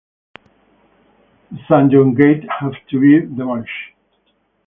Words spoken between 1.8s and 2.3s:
Yot